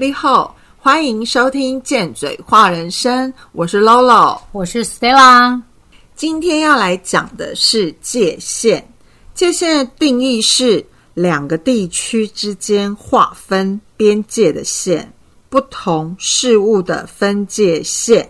[0.00, 5.60] 你好，欢迎收听《贱嘴话人生》，我是 Lolo，我是 Stella。
[6.14, 8.82] 今天要来讲的是界限。
[9.34, 15.12] 界限的定义是两个地区之间划分边界的线，
[15.50, 18.26] 不同事物的分界线，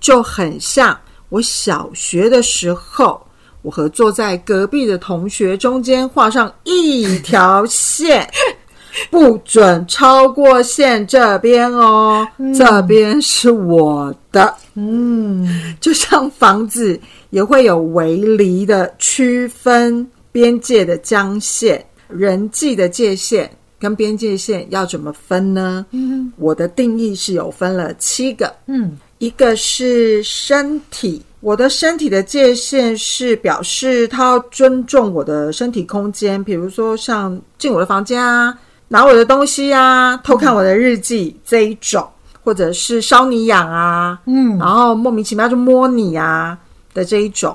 [0.00, 1.00] 就很像
[1.30, 3.26] 我小学的时候，
[3.62, 8.30] 我和坐在隔壁的同学中间画上一条线。
[9.10, 14.54] 不准超过线这边哦，这边是我的。
[14.74, 16.98] 嗯，就像房子
[17.30, 25.84] 也会有围篱的区分边界的疆线，人际的界限跟边界线要怎么分呢？
[25.90, 28.54] 嗯，我的定义是有分了七个。
[28.66, 38.56] 嗯，一个是身体，我的身体的界限是表示他要尊重我的身体空间，比如说像进我的房间啊。
[38.88, 42.08] 拿我的东西啊，偷看我的日记这一种，
[42.42, 46.58] 或者是搔你痒啊，嗯，然后莫名其妙就摸你啊
[46.94, 47.54] 的这一种，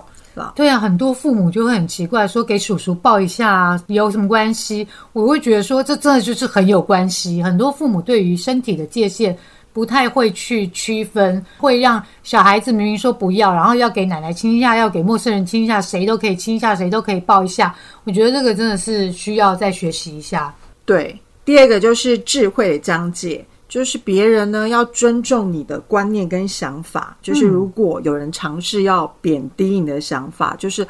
[0.53, 4.87] 对啊，很多父母就会很奇怪，说给叔叔抱一下啊，有什么关系？
[5.11, 7.41] 我会觉得说，这真的就是很有关系。
[7.41, 9.35] 很多父母对于身体的界限
[9.73, 17.73] 不太会去区分，会让小孩子明明说不要，然后要给奶奶亲一下，要给陌生人亲一下，谁都可以亲一下，谁都可以抱一下。
[18.03, 20.53] 我觉得这个真的是需要再学习一下。
[20.85, 21.19] 对。
[21.45, 27.17] 第二个就是智慧的疆界，就是别人呢要尊重你的观念跟想法。
[27.21, 30.87] 就是如果有人尝试要贬低你的想法，就是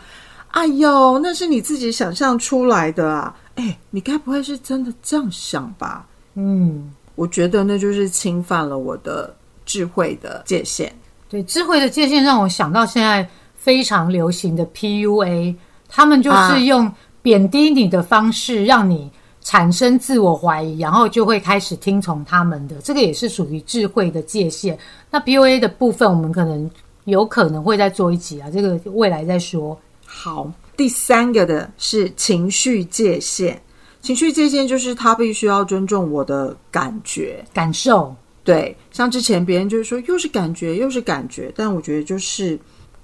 [0.49, 3.35] 哎呦，那是你自己想象出来的啊！
[3.55, 6.05] 哎，你该不会是真的这样想吧？
[6.35, 10.93] 嗯，我觉得那就是侵犯了我的智慧的界限。
[11.27, 15.55] 对，智慧的界限让我想到现在非常流行的 PUA，
[15.89, 16.91] 他们就是用
[17.23, 19.11] 贬低你的方式让你。
[19.43, 24.79] 产生自我怀疑，然后就会开始听从他们的，这个也是属于智慧的界限。
[25.11, 26.69] 那 BOA 的部分，我们可能
[27.03, 29.77] 有可能会再做一集啊，这个未来再说。
[30.05, 33.57] 好，第三个的是情绪界限，
[34.01, 38.15] 情绪界限就是他必须要尊重我的感觉、感受。
[38.45, 42.57] 对，像之前别人就是说又是感觉又是感觉，但我觉得就是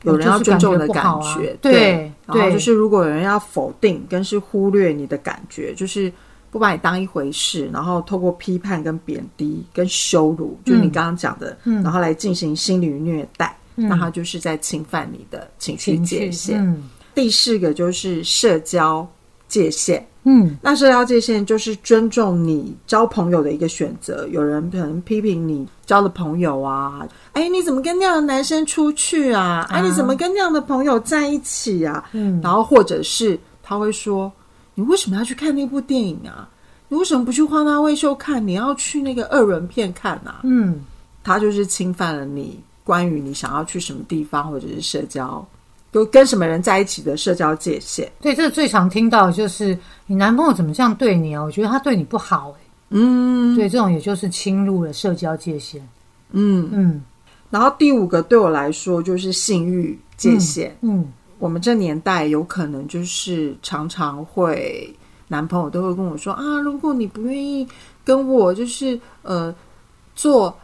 [0.03, 2.09] 有人要尊重的感觉，对。
[2.25, 6.09] 然后就是如果有人要否定跟是忽略你的感觉，就是。
[6.51, 16.83] 不把你当一回事，然后透过批判、跟贬低、跟羞辱，就是你刚刚讲的，然后来进行心理虐待，那他就是在侵犯你的情绪界限。
[17.13, 19.07] 第四个就是社交
[19.47, 24.27] 界限，嗯，那社交界限就是尊重你交朋友的一个选择。
[24.29, 29.67] 有人可能批评你交的朋友啊，哎，你怎么跟那样的男生出去啊？
[29.69, 32.09] 哎，你怎么跟那样的朋友在一起啊？
[32.13, 34.31] 嗯，然后或者是他会说。
[34.79, 36.47] 你为什么要去看那部电影啊？
[36.87, 38.47] 你为什么不去花大卫秀看？
[38.47, 40.39] 你要去那个二轮片看啊？
[40.43, 40.79] 嗯，
[41.21, 45.45] 他就是侵犯了你关于你想要去什么地方或者是社交，
[45.91, 48.09] 就跟什么人在一起的社交界限。
[48.21, 51.43] 对，这个最常听到就是你男朋友怎么这样对你啊？
[51.43, 52.61] 我觉得他对你不好哎。
[52.91, 55.85] 嗯，对，这种也就是侵入了社交界限。
[56.31, 57.03] 嗯嗯，
[57.49, 60.73] 然后第五个对我来说就是性欲界限。
[60.79, 61.05] 嗯。
[61.39, 64.93] 我们这年代有可能就是常常会
[65.27, 67.67] 男朋友都会跟我说啊，如果你不愿意
[68.03, 69.53] 跟我就是呃
[70.15, 70.55] 做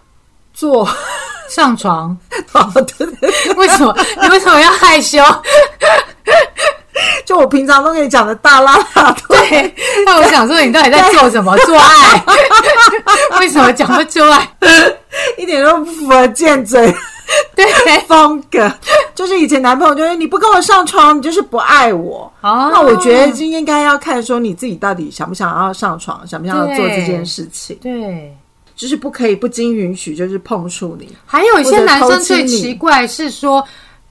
[0.53, 0.87] 做
[1.49, 2.15] 上床，
[2.53, 5.19] 哦对对， 为什么你为什么要害羞？
[7.25, 9.73] 就我平常都跟你讲的大拉拉 对，
[10.05, 11.55] 那我想说你到底在做什么？
[11.65, 12.25] 做爱？
[13.39, 14.47] 为什么讲不出来？
[15.37, 16.93] 一点都不符合贱嘴。
[17.55, 17.65] 对
[18.07, 18.71] 风格，
[19.15, 22.31] 就是以前男朋友就是你不跟我上床，你就是不爱我。
[22.41, 27.77] 哦，那我觉得就应该要看说你自己到底想不想要上床，想不想要做这件事情。
[27.81, 28.35] 对，
[28.75, 31.15] 就是不可以不经允许，就是碰触你。
[31.25, 33.65] 还有一些男生最奇怪是说，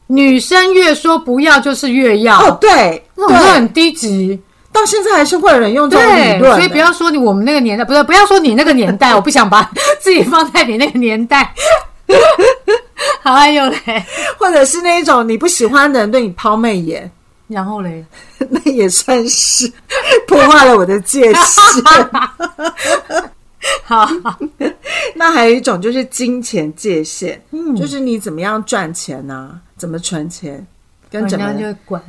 [0.08, 2.38] 女生越说不要就是越要。
[2.38, 4.40] 哦，对，那种很低级。
[4.72, 9.70] 到现在还是会有人用这种理论，所以不要说你我们那个年代，不是不要说你那个年代，我不想把
[10.02, 11.55] 自己放在你那个年代。
[13.32, 13.79] 还有嘞，
[14.38, 17.11] 或者是那一种你不喜欢的人对你抛媚眼，
[17.49, 18.05] 然后嘞，
[18.50, 19.71] 那也算是
[20.29, 21.82] 破坏了我的界限。
[23.82, 24.06] 好，
[25.15, 29.59] 那还有一种就是金钱界限，嗯，就是你怎么样赚钱呢？
[29.79, 30.65] 怎么存钱，
[31.11, 31.47] 跟怎么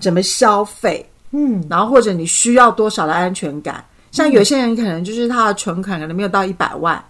[0.01, 3.83] 怎么消费，嗯，然后或者你需要多少的安全感？
[4.11, 7.01] 像有些人可能就是他的存款可能没有到一百万。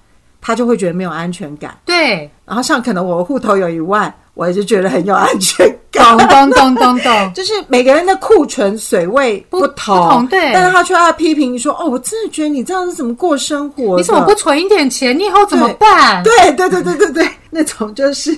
[0.46, 1.76] 他就会觉得没有安全感。
[1.84, 6.16] 对，然后像可能我户头有一万，我也就觉得很有安全感。
[6.16, 13.98] 咚咚咚咚咚，就是每个人的库存水位不不同，不同对但是他却要批评说：“哦，我真的觉得你这样子怎么过生活？
[13.98, 15.18] 你怎么不存一点钱？
[15.18, 16.22] 你以后怎么办？
[16.22, 18.38] 对 对对对对对，那种就是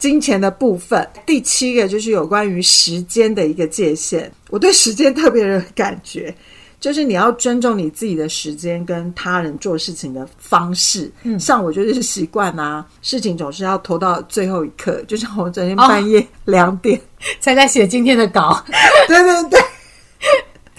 [0.00, 1.08] 金钱的部分。
[1.24, 6.34] 第七个就是有关于时间的一个界限，我对时间特别有感觉。
[6.82, 11.08] 就是你要尊重你自己的时间跟他人做事情的方式。
[11.22, 15.00] 嗯，像我就是习惯啊，事情总是要拖到最后一刻。
[15.06, 17.00] 就像我昨天半夜两点，
[17.38, 18.60] 才在写今天的稿。
[19.06, 19.60] 对 对对，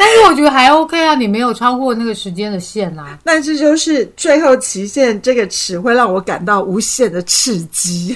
[0.04, 3.18] 但是我觉得还 OK 啊，你没有超过那个时间的线啊。
[3.24, 8.14] 但是就是最后期限这个词会让我感到无限的刺激。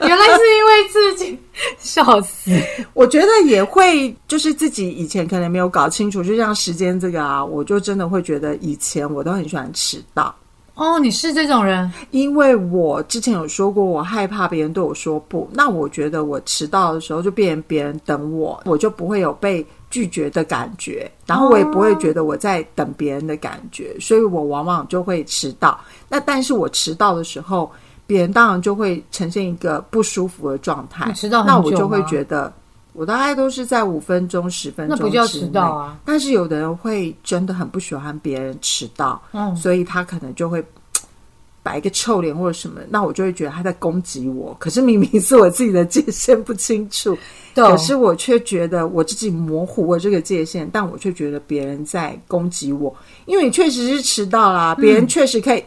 [0.00, 1.38] 原来是因为自己
[1.78, 2.50] 笑死。
[2.92, 10.34] 我觉得也会，就是自己以前可能没有搞清楚，就像时间这个啊，我就真的会觉得以前我都很喜欢迟到。
[10.76, 15.48] 哦，你是这种人，因为我之前有说过，我害怕别人对我说不。
[15.52, 25.80] 那我觉得我迟到的时候，就变成别人等我，我就不会有被拒绝的感觉，然后我也不会觉得我在等别人的感觉，所以我往往就会迟到。
[26.10, 27.72] 那但是我迟到的时候，
[28.06, 31.10] 别人当然就会呈现一个不舒服的状态。
[31.12, 32.52] 迟到那我就会觉得，
[32.96, 35.98] 我大概都是在五分钟、十分钟，那不叫迟到啊。
[36.04, 40.64] 但是有的人会真的很不喜欢别人迟到，嗯，所以他可能就会
[41.62, 44.56] 摆一个臭脸或者什么，那我就会觉得他在攻击我。
[44.58, 47.16] 可是明明是我自己的界限不清楚，
[47.54, 52.94] 可是我却觉得我自己模糊了这个界限，但我却觉得别人在攻击我，
[53.26, 55.64] 因为你确实是迟到啦，别人确实可以。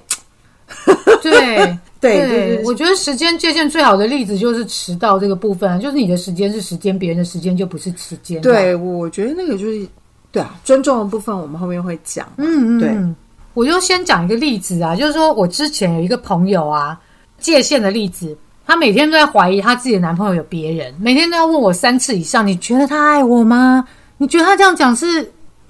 [1.22, 8.42] 对对对，我觉得时间界限最好的例子就是迟到这个部分，就是你的时间是时间，别人的时间就不是时间。
[8.42, 9.86] 对，我觉得那个就是
[10.32, 12.26] 对啊，尊重的部分我们后面会讲。
[12.38, 13.16] 嗯嗯，对，
[13.54, 16.98] 我就先讲一个例子啊，就是说我之前有一个朋友啊，
[17.38, 23.86] 界限的例子，她每天都在怀疑她自己的男朋友有别人，每天都要问我三次以上，你觉得他爱我吗？
[24.18, 25.30] 你觉得他这样讲是？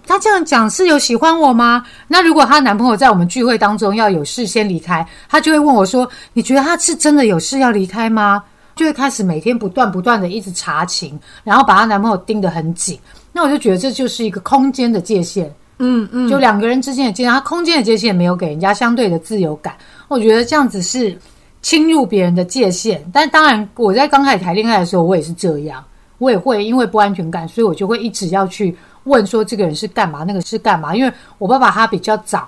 [0.10, 1.86] 她这样讲是有喜欢我吗？
[2.08, 8.44] 那如果她男朋友在我们聚会当中要有事先离开，她就会问我说：“你觉得他是真的有事要离开吗？”
[8.76, 12.98] 就会开始每天不断不断的一直查情，然后把她男朋友盯得很紧。
[13.32, 15.48] 那我就觉得这就是一个空间的界限，
[15.78, 19.76] 嗯嗯，就两个人之间的界限，他空间的界限没有给人家相对的自由感。
[20.08, 21.16] 我觉得这样子是
[21.62, 23.08] 侵入别人的界限。
[23.14, 25.84] 但当然，我在刚开始谈恋爱的时候，我也是这样，
[26.18, 28.76] 我也会因为不安全感，所以我就会一直要去。
[29.10, 30.96] 问说这个人是干嘛，那个是干嘛？
[30.96, 32.48] 因为我爸爸他比较早，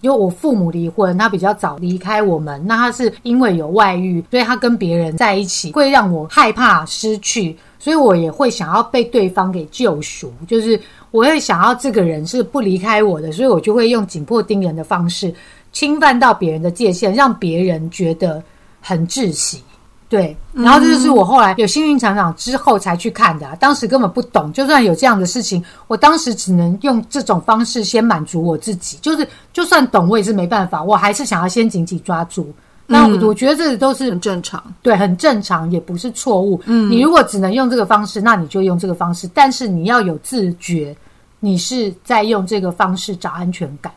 [0.00, 2.60] 因为我父母离婚，他比较早离开我们。
[2.66, 10.78] 那他是因为有外遇，所以他跟别人在一起，会让我害怕失去，所以我也会想要被对方给救赎，就是
[11.12, 15.32] 我会想要这个人是不离开我的，所以我就会用紧迫盯人的方式
[15.72, 18.42] 侵犯到别人的界限，让别人觉得
[18.80, 19.62] 很窒息。
[20.10, 24.52] 对，然后这就是我后来有幸运厂长之后才去看的，当时根本不懂。
[24.52, 28.98] 就算有这样的事情，我当时只能用这种方式先满足我自己。
[29.00, 32.52] 就是就算懂，我也是没办法，我还是想要先紧紧抓住。
[32.88, 36.60] 那我觉得这都是很正常，对，很正常，也不是错误。
[36.66, 40.92] 嗯，你如果只能用这个方式，那你就用这个方式，但是你要有自觉，
[41.38, 43.92] 你是在用这个方式找安全感。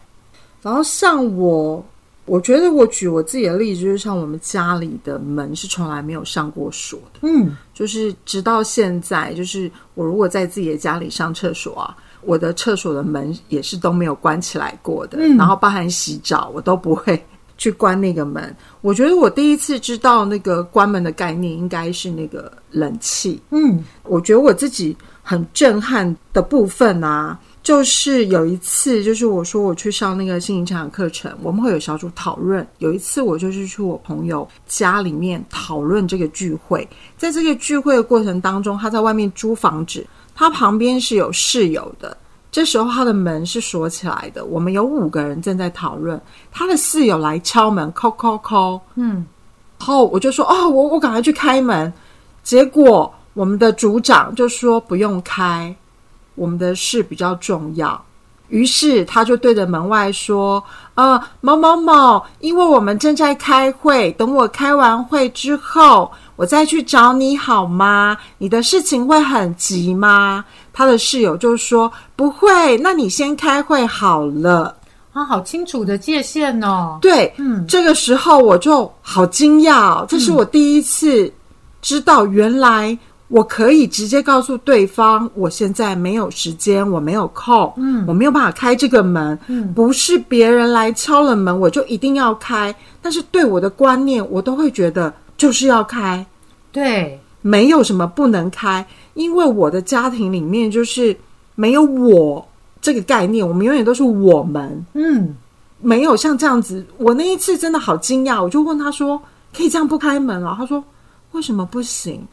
[0.62, 1.83] 然后像我。
[2.25, 17.21] 我觉得我举我自己的例子，就是像我们家里的门是从来没有上过锁的，嗯，就是直到现在，就是我如果在自己的家里上厕所啊，我的厕所的门也是都没有关起来过的，然后包含洗澡，我都不会
[17.57, 18.56] 去关那个门。
[18.80, 27.37] 我觉得我第一次知道那个关门的概念，应该是那个冷气，嗯，我觉得我自己很震撼的部分啊。
[27.63, 32.67] 就是有一次，就是我说我去上那个心灵成长课程，我们会有小组讨论。
[32.79, 36.85] 有一次，我就是去我朋友家里面讨论这个聚会，
[37.17, 40.05] 在这个聚会的过程当中，他在外面租房子，
[40.35, 42.17] 他旁边是有室友的。
[42.51, 49.25] 这时候他的门是锁起来的，我们有五个人正在讨论，他的室友来敲门，敲敲敲，嗯，
[49.79, 51.91] 然后我就说哦，我我赶快去开门，
[52.43, 55.73] 结果我们的组长就说不用开。
[56.35, 58.04] 我们的事比较重要，
[58.49, 60.63] 于是他就对着门外说
[60.95, 68.18] ：“呃，某某某，因为我们正在开会，等我开完会之后，我再去找你好吗？
[68.37, 74.75] 你的事情会很急吗？”他的室友就说：“不会，那你先开会好了。”
[75.13, 76.97] 啊，好清楚的界限哦。
[76.99, 81.31] 对，嗯，这个时候我就好惊讶，这是我第一次
[81.81, 82.97] 知道原来。
[83.33, 92.73] 我可以直接告诉对方，我现在没有时间，我没有空，嗯，我没有办法开这个门，嗯，不是别人来敲了门，我就一定要开。
[93.02, 96.23] 但是对我的观念，我都会觉得就是要开，
[96.71, 98.85] 对没有什么不能开，
[99.16, 101.18] 因为我的家庭里面就是
[101.56, 102.47] 没有我
[102.83, 105.35] 这个概念，我们永远都是我们，嗯，
[105.81, 106.85] 没有像这样子。
[106.99, 109.19] 我那一次真的好惊讶，我就问他说
[109.57, 110.83] ：“可以这样不开门了？”他说
[111.33, 112.23] ：“为什么不行？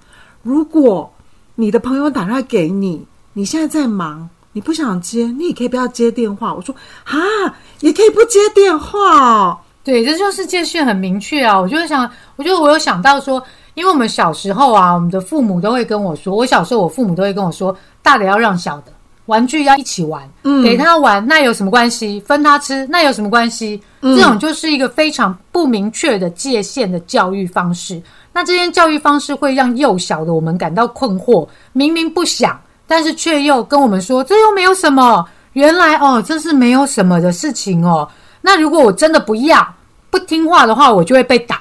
[0.42, 1.12] 如果
[1.54, 7.16] 你的朋友打电话给你，你现在在忙，你不想接，你也可以不要接电话。”我说：“啊，
[7.80, 11.58] 也可以不接电话哦。”对，这就是界限很明确啊！
[11.58, 13.42] 我就想，我觉得我有想到说，
[13.74, 18.92] 因为我们小时候啊，我们的父母都会跟我说，我小时候我父母都会跟我说，大的要让小的，
[19.24, 22.20] 玩具要一起玩，嗯给他玩那有什么关系？
[22.20, 23.80] 分他吃那有什么关系？
[24.02, 28.00] 这种就是一个非常不明确的界限的教育方式。
[28.32, 35.26] 那这些教育方式会让幼小的我们感到困惑，明明不想，但是却又跟我们说这又没有什么。
[35.54, 38.08] 原来哦，这是没有什么的事情哦。
[38.40, 39.74] 那如果我真的不要
[40.08, 41.60] 不听话的话，我就会被打。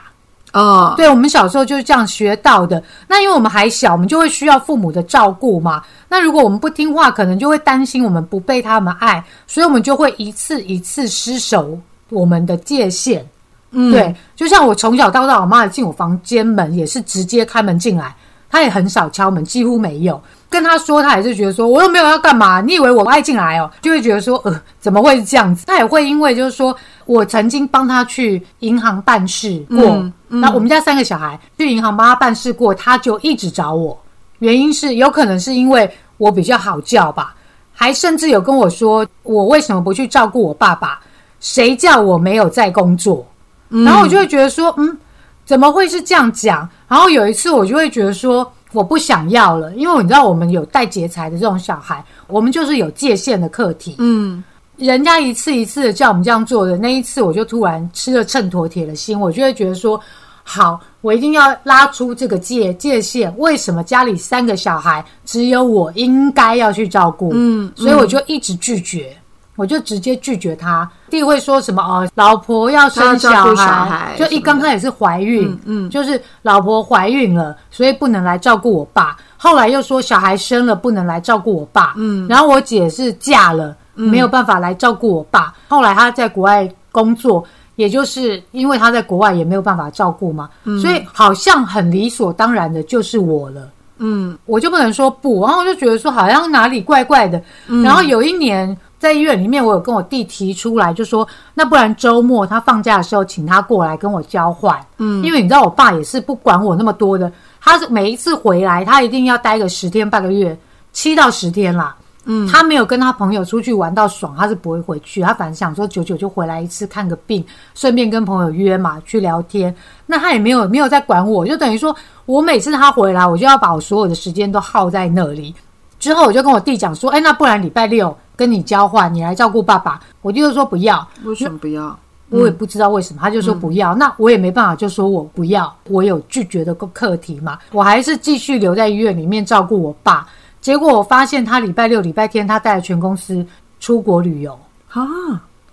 [0.53, 2.81] 哦，对我们小时候就是这样学到的。
[3.07, 5.81] 那因为我们还小，我们就会需要父母的照顾嘛。
[6.07, 11.77] 那如果我们不听话，可能就会担心我们不被他们爱，所以我们就会一次一次失守
[12.09, 13.27] 我们的界限。
[13.71, 18.15] 嗯对，就像我从小到大，我妈进我房间门也是直接开门进来，
[18.49, 20.19] 她也很少敲门，几乎没有。
[20.49, 23.69] 跟她说，她也是觉得说我又没有要干嘛，你以为我爱进来哦？
[23.81, 25.65] 就会觉得说，呃，怎么会是这样子？
[25.67, 33.95] 她也会因为就是说我曾经帮她去银行办事过，嗯嗯那我们家三个小孩去银行帮她办事过，她就一直找我，
[34.39, 37.35] 原因是有可能是因为我比较好叫吧，
[37.71, 40.99] 还甚至有跟我说我为什么不去照顾我爸爸？
[41.39, 43.25] 谁叫我没有在工作？
[43.69, 44.97] 然后我就会觉得说，嗯，
[45.45, 46.67] 怎么会是这样讲？
[46.87, 53.95] 然后有一次我就会觉得说，我不想要了，因为你知道我们有带劫财的这种小孩，我们就是有界限的课题。
[53.99, 54.43] 嗯
[54.77, 59.99] 人家一次一次的叫我们这样做的，那一次我就突然吃了秤砣铁了心，我就会觉得说，
[60.41, 63.31] 好，我一定要拉出这个界界限。
[63.37, 67.31] 为什么家里三个小孩只有我应该要去照顾？
[67.33, 69.15] 嗯所以我就一直拒绝，
[69.57, 70.89] 我就直接拒绝他。
[71.09, 79.17] 弟会说什么哦，老婆要生小孩就一刚开始是怀孕，嗯嗯就是老婆怀孕了，所以不能来照顾我爸。
[79.35, 85.53] 后来又说小孩生了不能来照顾我爸，嗯然后我姐是嫁了，没有办法来照顾我爸。
[85.67, 87.43] 后来她在国外工作，
[87.75, 90.49] 也就是因为她在国外也没有办法照顾嘛，
[90.81, 93.69] 所以好像很理所当然的就是我了。
[94.01, 97.41] 嗯我就不能说不，然后我就觉得说好像哪里怪怪的。
[97.83, 104.77] 然后有一年在医院里面，我有跟我弟提出来，就说那不然周末他放假的时候，请他过来跟我交换。
[104.97, 110.55] 嗯因为你知道我爸也是不管我那么多的，他是每一次回来，他一定要待个十天半个月，
[110.91, 111.95] 七到十天啦。
[112.25, 115.21] 嗯他没有跟他朋友出去玩到爽，他是不会回去。
[115.21, 119.73] 他反正想说久久就回来一次看个病，顺便跟朋友约嘛去聊天。
[120.05, 125.55] 那他也没有没有在管我，就等于说我每次他回来，我就要把我所有的时间都耗在那里。
[125.99, 129.99] 之后我就跟我弟讲说，哎，那不然礼拜六跟你交换，你来照顾爸爸。
[130.21, 131.97] 我弟就说不要，为什么不要？
[132.29, 140.27] 我也不知道为什么，他就说不要，那我也没办法，就说我不要，我有拒绝的课题嘛，我还是继续留在医院里面照顾我爸。
[140.61, 143.45] 结果我发现他礼拜六、礼拜天他带了全公司
[143.79, 144.59] 出国旅游，
[144.91, 145.01] 啊，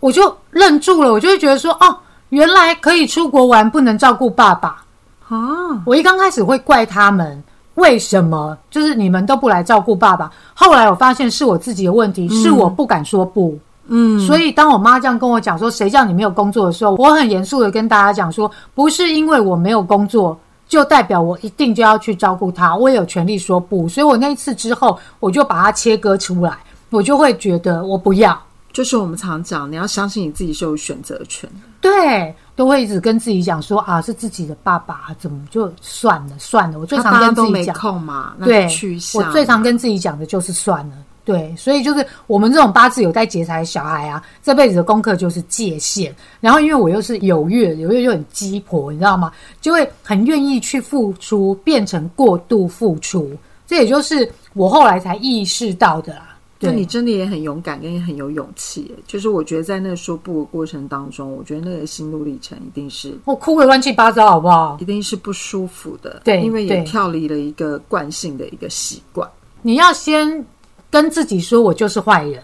[0.00, 1.99] 我就愣住了，我就会觉得说，哦，
[2.30, 4.83] 原来可以出国玩，不能照顾爸爸。
[5.28, 5.37] 啊，
[5.85, 7.42] 我一刚开始会怪他们，
[7.76, 10.30] 为什么就是你们都不来照顾爸爸？
[10.52, 13.56] 后来我发现是我自己的问题，是我不敢说不。
[13.88, 23.88] 嗯，所以当我妈这样跟我讲说谁叫你没有工作的时候，我很严肃的跟大家讲说，不是因为我没有工作，就代表我一定就要去照顾他，我也有权利说不。
[23.88, 26.52] 所以我那一次之后，我就把它切割出来，
[26.90, 28.37] 我就会觉得我不要，
[28.76, 31.61] 就是我们常讲，你要相信你自己是有选择权的。
[31.80, 36.78] 对，都会一直跟自己讲说啊，是自己的爸爸，怎么就算了算了。
[36.78, 38.68] 我最常跟自己讲，空嘛，对。
[39.14, 40.97] 我最常跟自己讲的就是算了。
[41.25, 46.14] 对，所以就是我们这种八字有带劫财的小孩啊，这辈子的功课就是界限。
[46.38, 49.33] 然后因为我又是有月，有月又很鸡婆，你知道吗？
[49.62, 53.35] 就会很愿意去付出，变成过度付出。
[53.66, 56.36] 这也就是我后来才意识到的啦。
[56.58, 58.94] 对，那你真的也很勇敢，跟也很有勇气。
[59.06, 64.76] 就是我觉得在那个说不的过程当中，我觉得那个心路历程一定是我哭的乱七八糟，好不好？
[64.80, 66.22] 一定是不舒服的。
[66.25, 69.28] 对因为也跳离了一个惯性的一个习惯。
[69.62, 70.44] 你要先
[70.90, 72.42] 跟自己说，我就是坏人，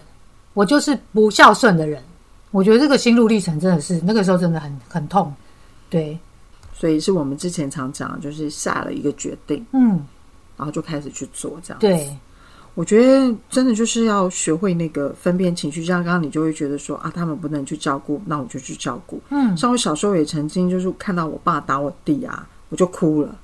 [0.53, 2.03] 我就是不孝顺的人。
[2.51, 5.33] 我觉得这个心路历程真的是那个时候真的很很痛。
[5.89, 6.15] 对，
[6.71, 10.05] 所以是我们之前常讲，就是下了一个决定，嗯，
[10.55, 12.15] 然后就开始去做这样。，对，
[12.75, 15.83] 我觉得真的就是要学会那个分辨情绪。
[15.83, 19.21] 像刚刚你就会觉得说啊，他们不能去照顾，那我就去照顾。
[19.29, 23.35] 嗯像我小时候也曾经就是看到我爸打我弟啊，我就哭了。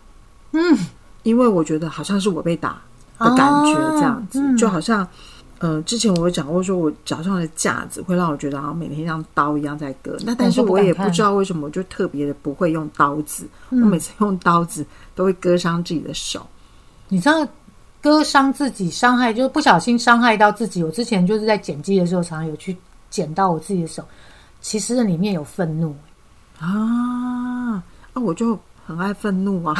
[0.53, 0.77] 嗯，
[1.23, 2.81] 因为我觉得好像是我被打
[3.19, 5.07] 的感觉，啊这样子、嗯就好像。
[5.61, 10.15] 呃，之前我有讲过，说我脚上的架子会让我觉得好像每天像刀一样在割。
[10.25, 13.45] 那但是我也不知道为什么，我就特别的不会用刀子。
[13.69, 16.47] 嗯我每次用刀子都会割伤自己的手。
[17.09, 17.45] 你知道
[18.01, 20.83] 割伤自己，伤害就是不小心伤害到自己。
[20.83, 22.75] 我之前就是在剪辑的时候，常常有去
[23.09, 24.03] 剪到我自己的手，
[24.61, 25.95] 其实里面有愤怒。
[26.59, 28.21] 啊啊！
[28.21, 29.73] 我就很爱愤怒啊，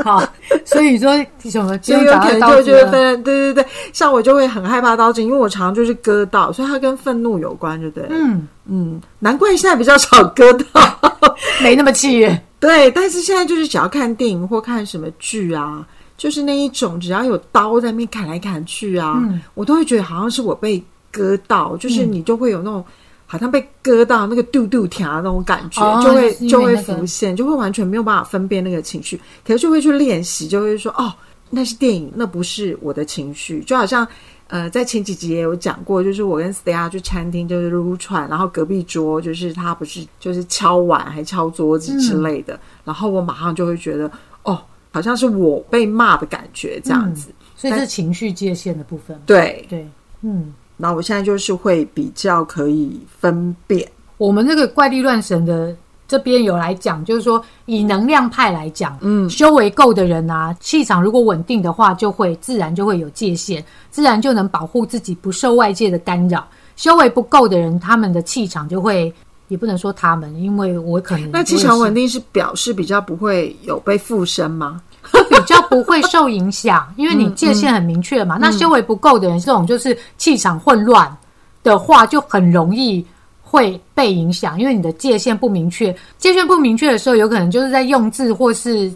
[0.04, 0.22] 好，
[0.64, 8.06] 所以说什么，所以有可能就就会会分，对对对，像我就会很害怕刀子，因为我常常就是割到，所以它跟愤怒有关，对不对？
[8.10, 10.80] 嗯，嗯，难怪现在比较少割到。
[11.62, 12.38] 没那么气人。
[12.58, 22.84] 对，但是现在就是只要看电影或看什么剧啊，就是那一种只要有刀在那边砍来砍去啊，嗯我都会觉得好像是我被割到，就是你就会有那种。
[23.30, 31.14] 好像被割到那个肚肚条那种感觉，哦就会就会浮现，就会完全没有办法分辨那个情绪，可是就会去练习，就会说哦，
[31.48, 34.04] 那是电影，那不是我的情绪，就好像
[34.48, 44.10] 呃，在前几集也有讲过，就是我跟 Stella 去餐厅就是撸串，然后隔壁桌就是他不是就是敲碗还敲桌子之类的，然后我马上就会觉得
[44.42, 44.60] 哦，
[44.90, 49.16] 好像是我被骂的感觉这样子，所以是情绪界限的部分。
[49.24, 49.64] 对。
[49.68, 49.88] 对，
[50.22, 55.76] 嗯，然后我现在就是会比较可以分辨，我们这个怪力乱神的
[56.08, 66.46] 这边有来讲，就是说以能量派来讲，嗯，修为够的人啊，气场如果稳定的话，就会自然就会有界限，自然就能保护自己不受外界的干扰。
[66.76, 69.12] 修为不够的人，他们的气场就会。
[69.48, 74.80] 也不能说他们，因为我可能那气场稳定定是表示比较不会有被附身吗？
[75.28, 78.36] 比较不会受影响，因为你界限很明确嘛。
[78.40, 81.14] 那修为不够的人，这种就是气场混乱
[81.62, 83.04] 的话，就很容易
[83.42, 85.94] 会被影响，因为你的界限不明确。
[86.18, 88.92] 界限不明确的时候，有可能就是在用字或是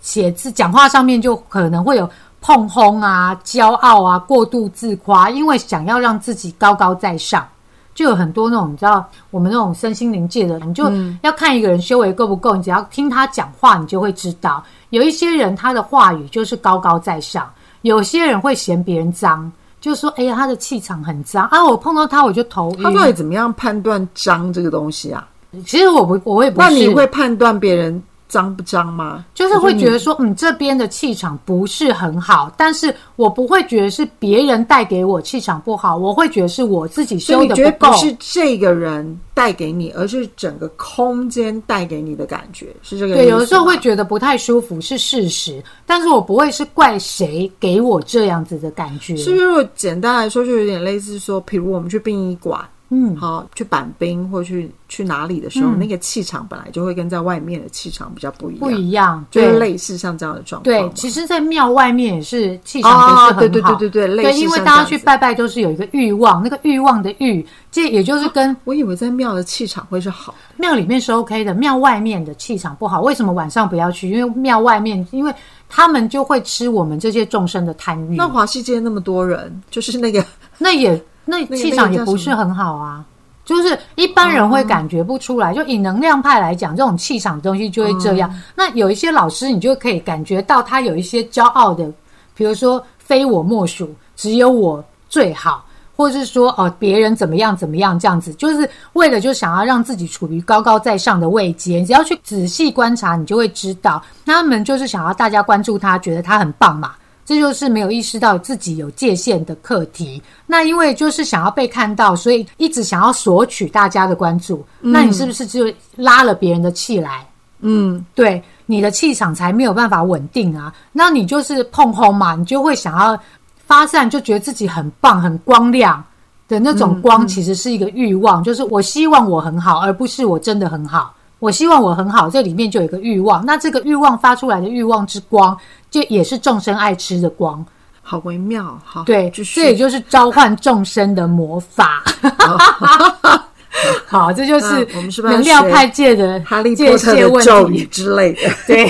[0.00, 2.08] 写字、讲话上面，就可能会有
[2.40, 7.46] 碰轰啊、骄傲啊、过度自夸，因为想要让自己高高在上。
[7.94, 14.64] 就有很多那种你知道，我们那种身心灵界的人，你就要看一个人修为够不够，你只要听他讲话，你就会知道。
[14.94, 17.52] 有一些人他的话语就是高高在上，
[17.82, 22.84] 有些人会嫌别人脏，就说：“哎呀，他的气场很脏啊！”我碰到他我就头晕。
[22.84, 25.26] 他到底怎么样判断脏这个东西啊？
[25.66, 26.68] 其实我不，我也不是。
[26.68, 29.24] 那你会判断别人脏不脏吗？
[29.34, 37.92] 就是会觉得得说，嗯，这边的气场不是很好，但是我不会觉得是别人带给我气场不好，我会觉得是我自己修的不够。
[37.92, 49.16] 不是这个人带给你，而是整个空间带给你的感觉，是这个对，有的时候会觉得不太舒服，是事实，但是我不会是怪谁给我这样子的感觉。
[49.16, 49.68] 是不是？
[49.76, 63.30] 简单来说，就有点类似说，比如我们去殡仪馆，嗯，好去板冰或去去哪里的时候，那个气场本来就会跟在外面的气场比较不一样，不一样，就是对类似像这样的状况对。，其实，在庙外面也是气场不是很好。
[63.30, 73.00] 哦对对对对对类对，似因为大家这样子去拜拜都是有一个欲望，那个欲望的欲，这也就是跟我以为在庙的气场会是好的，庙里面是 OK 的，庙外面的气场不好。
[73.00, 74.10] 为什么晚上不要去？
[74.10, 75.34] 因为庙外面，因为
[75.68, 80.24] 他们就会吃我们这些众生的贪欲，那华西街那么多人，就是那个
[80.58, 83.04] 那也那气场也不是很好啊。
[83.44, 88.34] 就是一般人会感觉不出来，就以能量派来讲，这种气场的东西就会这样。
[88.54, 91.86] 那有一些老师，你就可以感觉到他有一些骄傲的，
[92.34, 95.62] 比如说非我莫属，只有我最好，
[95.94, 101.80] 或是说哦别人怎么样怎么样这样子，就是为了就想要让自己处于高高在上的位阶。
[101.80, 106.94] 你只要去仔细观察，你就会知道，那他们就是想要大家关注他，觉得他很棒嘛。
[107.24, 110.22] 这就是没有意识到自己有界限的课题。
[110.46, 114.64] 那因为就是想要被看到，所以一直想要索取大家的关注。
[114.80, 117.26] 那你是不是就拉了别人的气来？
[117.60, 120.70] 嗯，对，你的气场才没有办法稳定啊。
[120.92, 123.18] 那你就是碰轰嘛，你就会想要
[123.66, 126.04] 发散，就觉得自己很棒、很光亮
[126.46, 131.14] 的那种光，其实是一个欲望，就是我希望我很好，而不是我真的很好。
[131.44, 133.44] 我希望我很好，这里面就有一个欲望。
[133.44, 135.54] 那这个欲望发出来的欲望之光，
[135.90, 137.62] 就也是众生爱吃的光。
[138.00, 138.80] 好微妙。
[138.82, 142.02] 好，对，这也就是召唤众生的魔法。
[144.06, 147.84] 好，这就是我们是不能量派界的哈利波特的咒语。
[147.86, 148.40] 之类的。
[148.66, 148.88] 对，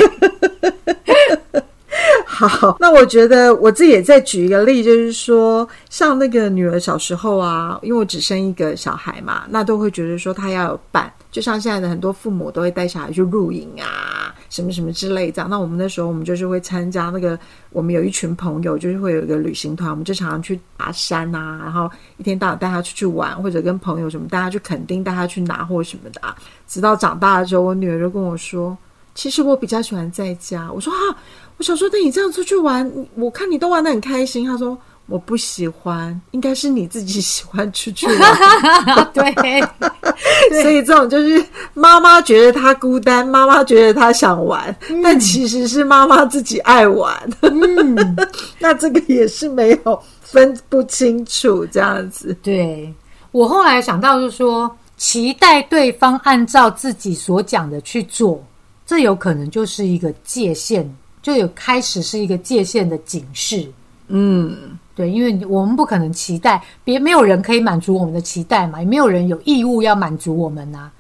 [2.25, 15.51] 好，那我觉得我自己也再举一个例，就是说，像那个女儿小时候啊，因为我只生一个小孩嘛，那都会觉得说她要有伴，就像现在的很多父母都会带小孩去露营啊，什么什么之类这样。
[15.51, 17.37] 那我们那时候我们就是会参加那个，
[17.71, 26.37] 我们有一群朋友，就是会有一个旅行团，我们就常常去爬山啊，然后一天到晚带他出去玩，或者跟朋友什么带他去垦丁，带他去拿货什么的啊。
[26.69, 28.79] 直到长大了之后，我女儿就跟我说。
[29.17, 30.71] 其实我比较喜欢在家。
[30.73, 31.17] 我说啊，
[31.57, 34.45] 我想说，那你这样出去玩，我看你都玩的很开心。
[34.45, 39.11] 他说我不喜欢， 应该是你自己喜欢出去 玩。
[39.13, 39.61] 对，
[40.63, 47.15] 所以这种就是妈妈觉得她孤单，妈妈觉得她想玩，但其实是妈妈自己爱玩。
[47.43, 48.17] 嗯，
[48.59, 52.35] 那这个也是没有分不清楚这样子。
[52.43, 52.93] 对
[53.31, 58.43] 我后来想到就是说，期待对方按照自己所讲的去做，
[58.87, 60.89] 这有可能就是一个界限，
[61.21, 63.69] 就有开始是一个界限的警示。
[64.09, 70.91] 嗯，对，因为我们不可能期待别没有人可以满足我们的期待嘛，也没有人有义务要满足我们呐、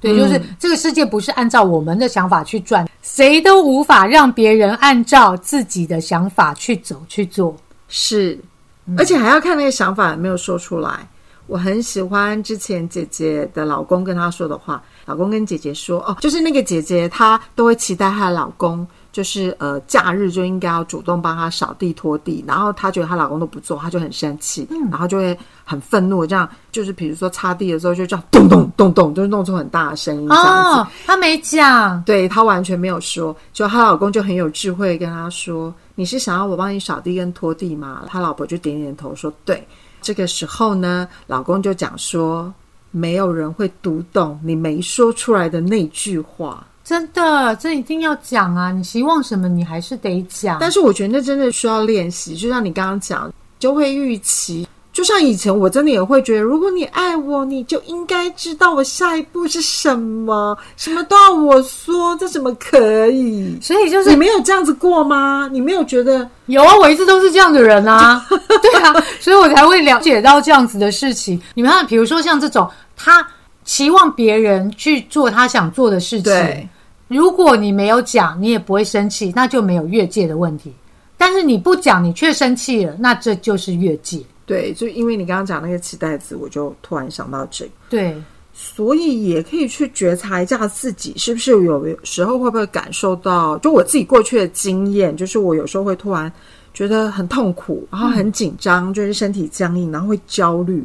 [0.00, 7.54] 对，就是这个世界不是按照我们的想法去转，谁都无法让别人按照自己的想法去走去做。
[7.88, 8.38] 是，
[8.96, 11.08] 而且还要看那个想法有没有说出来。
[11.46, 30.80] 我很喜欢之前姐姐的老公跟她说的话，老公跟姐姐说，哦，就是那个姐姐她都会期待她的老公，就是呃假日就应该要主动帮她扫地拖地，然后她觉得她老公都不做，她就很生气，然后就会很愤怒，这样就是比如说擦地的时候就这样咚咚咚咚，就是弄出很大的声音这样子。
[30.80, 39.64] 哦，他没讲，对她完全没有说，就她老公就很有智慧跟她说：“你是想要我帮你扫地跟拖地吗？”她老婆就点点头说：“对。”
[40.02, 42.52] 这个时候呢，老公就讲说
[42.90, 46.66] ：“没有人会读懂你没说出来的那句话。
[46.84, 48.70] 真的，这一定要讲啊！
[48.70, 50.58] 你希望什么，你还是得”讲。
[50.60, 54.68] 但是我觉得那真的需要练习，就像你刚刚讲，就会预期。
[54.92, 63.58] 就像以前我真的也会觉得，如果你爱我，你就应该知道我下一步是什么，什么都要我说，这怎么可以？
[63.60, 65.48] 所以就是你没有这样子过吗？
[65.50, 68.24] 你没有觉得有啊，我一直都是这样的人啊，
[68.62, 71.42] 对啊，所以我才会了解到这样子的事情。
[71.54, 73.26] 你们看，比如说像这种，他
[73.64, 76.68] 期望别人去做他想做的事情，对
[77.16, 80.72] 如果你没有讲，你也不会生气，那就没有越界的问题。
[81.16, 84.20] 但是你不讲，你却生气了，那这就是越界。
[84.46, 84.74] 对？
[84.74, 87.70] 就因为你刚刚讲那个期待值，我就突然想到这个。
[87.88, 88.14] 对，
[88.52, 96.30] 所以也可以去觉察一下自己是不是有时候会不会感受到，就我自己过去的经验，就是我有时候会突然
[96.74, 100.84] 觉得很痛苦，然后很紧张，就是身体僵硬，然后会焦虑，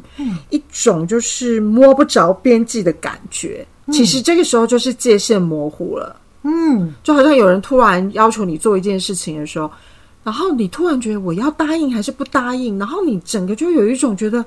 [0.52, 3.66] 一种就是摸不着边际的感觉。
[3.92, 9.70] 其实这个时候就是界限模糊了，嗯，就好像有人突然要求你做一件事情的时候，
[10.24, 14.44] 然后你突然觉得我要答应还是不答应，然后你整个就有一种觉得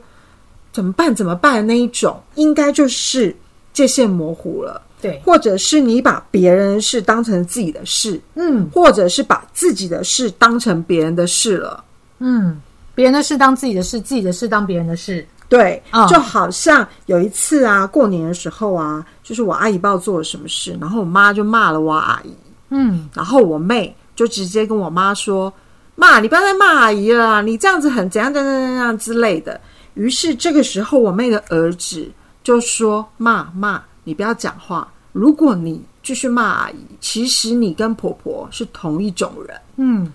[0.73, 3.35] 怎么办怎么办的那一种，应该就是
[3.73, 4.81] 界限模糊了。
[5.01, 11.83] 对，或者是你把别人的事当成自己的事，嗯或者是把自己的事当成别人的事了。
[12.21, 12.61] 嗯，
[12.95, 15.27] 别人的事当自己的事，自己的事当别人的事。
[15.53, 22.35] 对，嗯就好像有一次啊，过年的时候啊，就是我阿姨不知道做了什么事，然后我妈就骂了我阿姨，
[22.71, 25.53] 嗯，然后我妹就直接跟我妈说
[25.95, 29.61] ：“妈，你不要再骂阿姨了啦，你这样子很怎样怎样怎样怎样之类的。”
[29.93, 32.11] 于是这个时候，我妹的儿子
[32.43, 34.89] 就说：“骂骂，你不要讲话。
[35.13, 40.11] 如果你继续骂阿姨，其实你跟婆婆是同一种人。”嗯，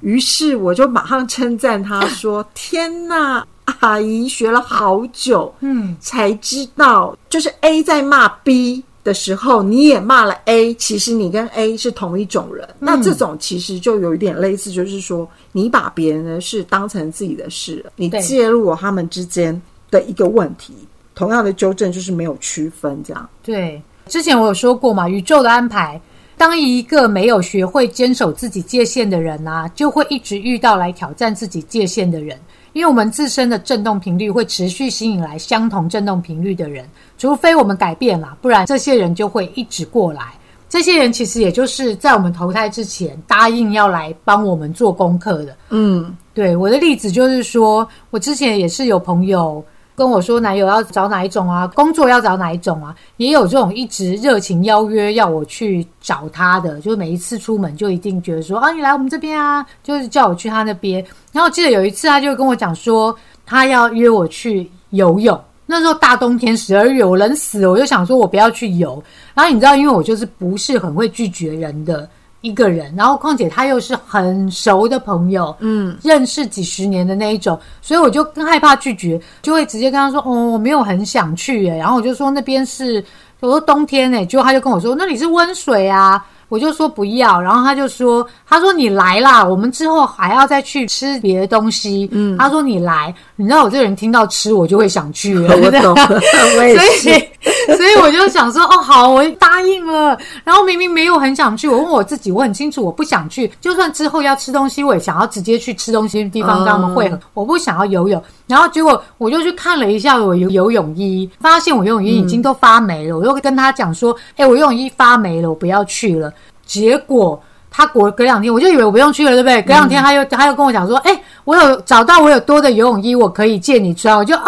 [0.00, 3.46] 于是我就马上称赞她说：“天哪，
[3.80, 12.68] 阿姨学了好久，嗯，才知道，就是 A 在骂 B 的时候，你也骂了 A，其实你跟 A 是同一种人。
[12.78, 20.74] 那这种其实就有一点类似，就是说你把别人的事当成自己的事了，你介入了他们之间的一个问题。
[21.14, 23.80] 同样的纠正就是没有区分，这样对。
[24.06, 26.00] 之前我有说过嘛，宇宙的安排，
[26.38, 32.40] 当一个没有学会坚守自己界限的人啊，就会一直遇到来挑战自己界限的人。
[32.72, 36.86] 因为我们自身的振动频率会持续吸引来相同振动频率的人，
[37.18, 40.32] 除非我们改变了，不然这些人就会一直过来。
[40.68, 45.54] 这些人其实也就是在我们投胎之前答应要来帮我们做功课的。
[45.68, 49.62] 嗯，对我的例子就是说，我之前也是有朋友
[50.02, 61.00] 跟我说，男友要找哪一种啊，工作要找哪一种啊，也有这种一直热情邀约要我去找他的，就是每一次出门就一定觉得说啊，你来我们这边啊，就是叫我去他那边。
[61.30, 65.40] 然后我记得有一次，他就跟我讲说，他要约我去游泳。
[65.66, 69.00] 那时候大冬天十二月，我冷死了，我就想说我不要去游。
[69.34, 72.08] 然后你知道，因为我就是不是很会拒绝人的
[72.42, 81.76] 一个人，然后况且他又是很熟的朋友，嗯，认识几十年的那一种，所以我就更害怕拒绝，就会直接跟他说：“哦，我没有很想去。”耶。
[81.76, 83.02] 然后我就说那边是，
[83.40, 86.22] 我说冬天呢，结果他就跟我说那里是温水啊。
[86.52, 92.06] 我就说不要，然后他就说，他说你来啦，我们之后还要再去吃别的东西。
[92.12, 95.94] 嗯，他说你来，你知道我这个人听到吃我就会想去了， 我懂
[96.58, 97.08] 我也是。
[97.08, 100.18] 所以，所以我就想说，哦，好，我答应了。
[100.44, 103.50] 然后明明没有很想去，我问我自己，我很清楚我不想去。
[103.58, 108.22] 就算之后要吃东西，我也想要直接去吃东西的地方跟他们会合，我不想要游泳。
[108.52, 113.18] 然后结果我就去看了一下我游游泳衣，发现我游泳衣已经都发霉了。
[113.18, 116.32] 我又跟他讲说，哎，我游泳衣发霉了，我不要去了。
[116.66, 119.62] 结果他隔隔两天，我就以为我不用去了，对不对？
[119.62, 124.16] 隔两天他又他又跟我讲说，哎，我有找到我有多的游泳衣，我可以借你穿。
[124.16, 124.42] 我就哦。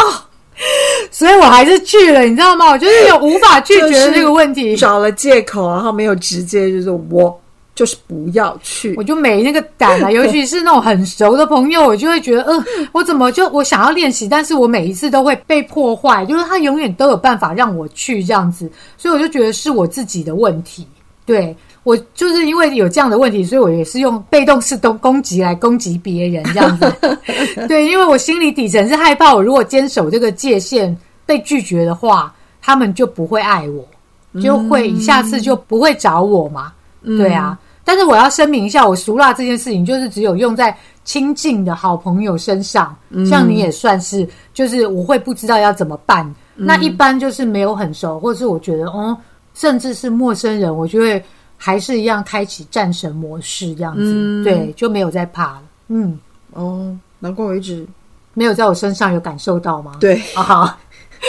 [1.11, 2.71] 所以我还是去了，你知道吗？
[2.71, 7.41] 我就是有无法拒绝的这个问题，找了借口，然后没有直接就是我
[7.75, 10.13] 就是不要去，我就没那个胆了。
[10.15, 20.87] 尤其是那种很熟的朋友，我就会觉得，嗯，我怎么就我想要练习，但是我每一次都会被破坏，就是他永远都有办法让我去这样子，所以我就觉得是我自己的问题，
[21.27, 21.57] 对。
[21.85, 27.19] 我就是因为有这样的问题，所以我也是用被动式攻攻击来攻击别人这样子。
[27.69, 36.73] 对，因为我心里底层是害怕，我如果坚守这个界限被拒绝的话，他们就不会爱我，就会下次就不会找我嘛。
[37.05, 42.97] 对啊，但是我要声明一下，我熟辣这件事情就是只有用在亲近的好朋友身上，
[43.29, 46.35] 像你也算是，就是我会不知道要怎么办。
[46.57, 49.17] 那一般就是没有很熟，或者是我觉得哦，
[49.55, 51.23] 甚至是陌生人，我就会。
[51.57, 55.63] 还是一样开启战神模式这样子，对，就没有再怕了。
[55.89, 56.19] 嗯，
[56.51, 57.87] 哦，难怪我一直
[58.35, 59.97] 没有在我身上有感受到吗？
[59.99, 60.79] 对， 啊，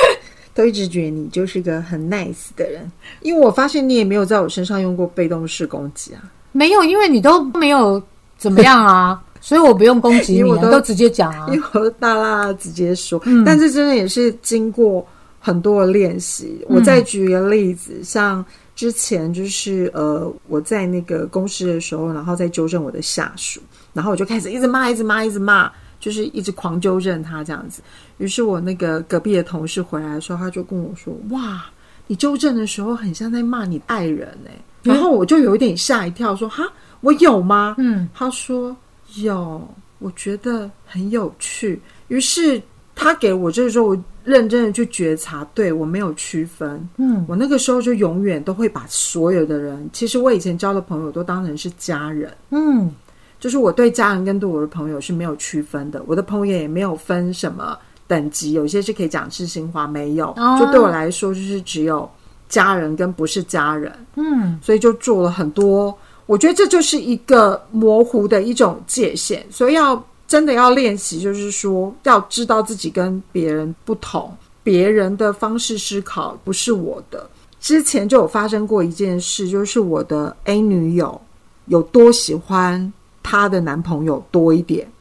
[0.53, 2.91] 都一直觉得你就是个很 nice 的人，
[3.21, 6.19] 因为我发现你也没有在我身上用过被动式攻击啊。
[6.55, 8.01] 没有，因为你都没有
[8.37, 13.21] 怎么样啊， 所以我不用攻击你，都直接讲啊， 因为我大啦直接说。
[13.45, 15.05] 但这真的也是经过
[15.39, 16.65] 很多的练习。
[16.69, 18.43] 我再举一个例子，像。
[18.75, 23.61] 之前就是呃，我在那个公司的时候，然后在纠正我的下属，
[23.93, 27.81] 然后我就开始一直骂，一直骂，一直骂，就是一直狂纠正他这样子。
[28.17, 31.63] 于是我那个隔壁的同事回来的时候，他就跟我说：“哇，
[32.07, 34.51] 你纠正的时候很像在骂你爱人哎。”
[34.85, 36.63] 然后我就有一点吓一跳，说：“哈，
[37.01, 38.75] 我有吗？”嗯，他说
[39.15, 39.67] 有，
[39.99, 41.81] 我觉得很有趣。
[42.07, 42.61] 于是
[42.95, 44.03] 他给我这个时候我。
[44.25, 46.89] 认真的去觉察，对我没有区分。
[46.97, 52.35] 嗯，我那个时候就永远都会把所有的人，其实我以前交的朋友都当成是家人。
[52.49, 52.91] 嗯，
[53.39, 56.01] 就是我对家人跟对我的朋友是没有区分的。
[56.07, 60.33] 我的朋友也没有分什么等级，有些是可以讲知心话，没有。
[60.59, 62.09] 就对我来说，就是只有
[62.55, 63.91] 家人跟不是家人。
[64.15, 65.95] 嗯，所以就做了很多。
[66.25, 70.01] 我觉得这就是一个模糊的一种界限，所以要。
[70.27, 77.29] 真的要练习，就是说要知道自己跟别人不同，别人的方式思考不是我的。
[77.59, 81.21] 之前就有发生过一件事，就是我的 A 女友
[81.67, 82.91] 有多喜欢
[83.21, 84.91] 她的男朋友多一点，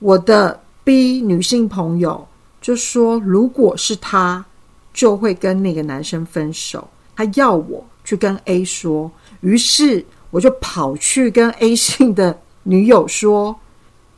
[0.00, 2.22] 我的 B 女性朋友
[2.60, 4.44] 就说，如果是她，
[4.92, 6.86] 就会跟那个男生分手。
[7.16, 13.54] 她要我去跟 A 说，于是我就跑去跟 A 姓的女友说。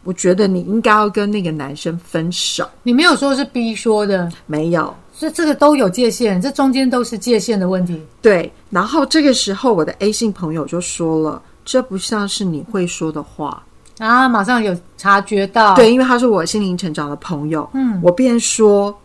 [0.04, 2.64] 我觉得你应该要跟那个男生分手。
[2.85, 8.00] 你没有说是 B 说的，没有，这这个都有界限，这中间都是界限的问题。
[8.22, 13.61] 对，然后这个时候我的 A 姓朋友就说了，这不像是你会说的话
[13.98, 15.74] 啊，马上有察觉到。
[15.74, 18.96] 对，因为他是我心灵成长的朋友，嗯，我便说，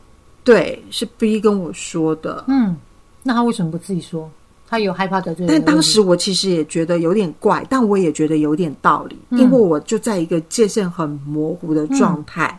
[0.43, 2.77] 对，是 B 跟我说的，嗯，
[3.23, 4.29] 那他为什么不自己说？
[4.67, 12.57] 他有害怕得罪，但当时我其实也觉得有点怪，但我也觉得有点道理，因为我就在一个界限很模糊的状态。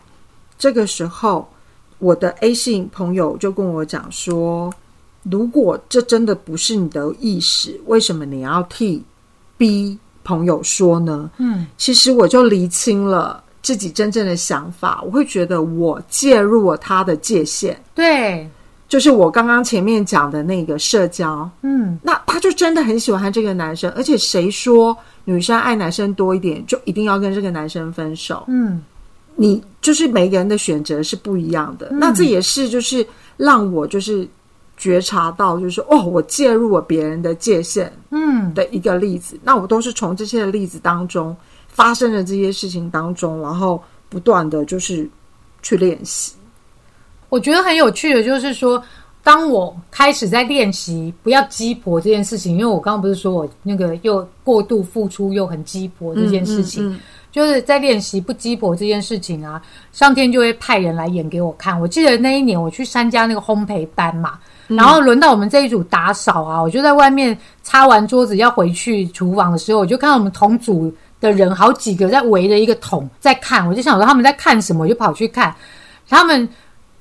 [0.55, 1.49] 这个时候，
[1.97, 4.71] 我的 A 姓朋友就跟我讲说
[5.25, 9.03] ：“如果这真的不是你的意识，为什么你要替
[9.57, 17.81] B 朋友说呢？”嗯，其实我就厘清了自己真正的想法，我会觉得我介入了他的界限。
[17.95, 18.47] 对。
[18.93, 28.43] 就是我刚刚前面讲的那个社交，嗯，那他就真的很喜欢这个男生，而且谁说女生爱男生多一点就一定要跟这个男生分手？
[28.49, 28.83] 嗯，
[29.35, 33.03] 你就是每个人的选择是不一样的，那这也是就是
[33.35, 34.27] 让我就是
[34.77, 39.39] 觉察到，就是哦，我介入了别人的界限，嗯，的一个例子。
[39.43, 41.35] 那我都是从这些例子当中
[41.67, 45.09] 发生的这些事情当中，然后不断的就是
[45.63, 46.33] 去练习。
[47.33, 48.79] 我觉得很有趣的，就是说，
[49.23, 56.99] 当我开始在练习不要鸡婆这件事情，因为我刚刚不是说我那个又过度付出又很鸡婆这件事情，嗯嗯
[57.31, 59.59] 就是在练习不鸡婆这件事情啊，
[59.91, 61.81] 上天就会派人来演给我看。
[61.81, 75.51] 我记得那一年我去参加那个烘焙班嘛，嗯然后轮到我们这一组打扫啊，我就在外面擦完桌子要回去厨房的时候，我就看到我们同组的人好几个在围着一个桶在看，我就想说他们在看什么，我就跑去看，
[76.07, 76.47] 他们。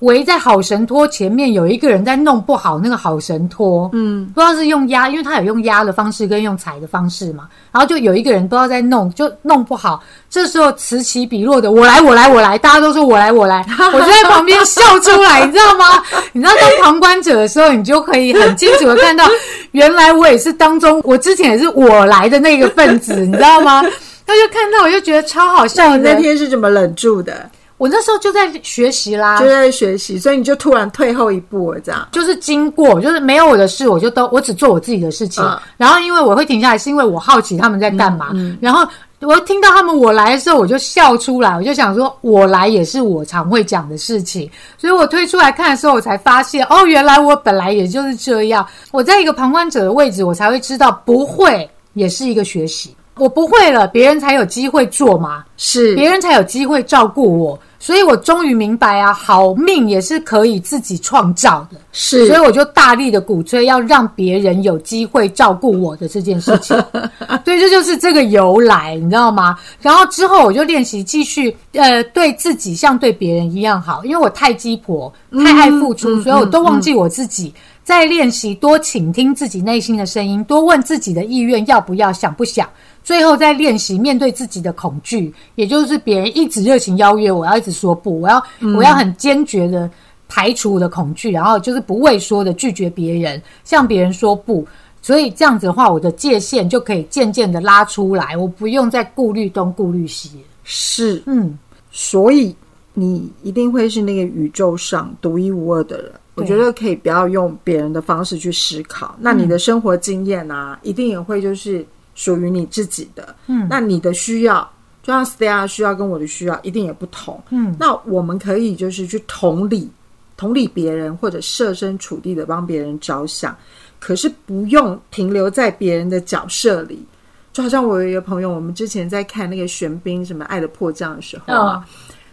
[0.02, 10.02] 围在好神托前面有一个人在弄不好那个好神托，嗯，不知道是用压，因为他有用压的方式跟用踩的方式嘛，然后就有一个人不知道在弄，就弄不好。
[10.28, 15.84] 这时候此起彼落的我来我来我来，大家都说我来我来， 我就在旁边笑出来，你知道吗？
[16.32, 19.24] 你知道当旁观者的时候，你就可以很清楚的看到，
[19.70, 23.80] 原来我也是当中，我之前也是我来的那个分子，你知道吗？
[24.26, 25.98] 他就看到我就觉得超好笑的。
[25.98, 27.48] 那天是怎么忍住的？
[27.82, 32.06] 我那时候就在学习啦，就在学习，所以你就突然退后一步了，这样。
[32.12, 35.42] 就是经过，就是没有我的事，我就都我只做我自己的事情。
[35.42, 38.30] 嗯然后因为我会停下来，是因为我好奇他们在干嘛。
[38.60, 38.86] 然后
[39.18, 44.48] 我听到他们我来的时候，我就笑出来，我就想说，我来也是我常会讲的事情。
[44.78, 48.64] 所以我推出来看的时候，我才发现，哦，原来我本来也就是这样。
[48.92, 52.94] 我在一个旁观者的位置，我才会知道，不会也是一个学习。
[53.16, 55.44] 我不会了，别人才有机会做嘛。
[55.58, 61.80] 是别人才有机会照顾我，所以我终于明白啊，好命也是可以自己创造的。
[61.90, 66.80] 是，所以我就大力的鼓吹要让别人有机会照顾我的这件事情。
[67.44, 69.58] 对，这就是这个由来，你知道吗？
[69.80, 75.12] 然后之后我就练习继续，呃，对自己像对别人一样好，因为我太鸡婆，
[75.44, 77.52] 太爱付出，所以我都忘记我自己。
[77.84, 82.68] 在练习多倾听自己内心的声音，多问自己的意愿要不要、想不想。
[83.04, 88.42] 最后再练习面对自己的恐惧，也就是别人一直热情邀约我，要一直说不，我要、
[88.76, 89.90] 我要很坚决的
[90.28, 94.66] 排除我的恐惧，然后就是不畏缩的拒绝别人，向别人说不。
[95.00, 100.30] 所以这样子的话，我的界限就可以渐渐的拉出来，我不用再顾虑东顾虑西。
[100.62, 101.58] 是，嗯，
[101.90, 102.54] 所以
[102.94, 106.12] 你一定会是那个宇宙上独一无二的人。
[106.36, 113.34] 我觉得可以不要用别人的方式去思考，那你的生活经验啊，一定也会就是属于你自己的。
[113.46, 114.60] 嗯，那你的需要，
[115.02, 117.42] 就像 Stella 的需要跟我的需要一定也不同。
[117.50, 119.90] 嗯，那我们可以就是去同理，
[120.36, 123.56] 同理别人或者设身处地的帮别人着想，
[123.98, 127.04] 可是不用停留在别人的角色里。
[127.52, 131.84] 就好像我有一个朋友，我们之前在看那个玄彬什么《爱的迫降》的时候啊，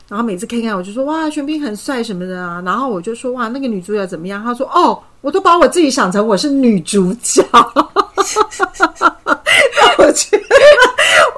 [0.08, 4.42] 然后每次看看我就说哇，玄彬很帅什么的啊，然后我就说哇，那个女主角怎么样？
[4.42, 7.44] 他说哦，我都把我自己想成我是女主角，
[9.98, 10.46] 我觉得